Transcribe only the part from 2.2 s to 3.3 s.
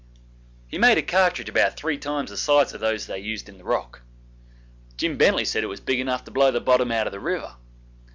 the size of those they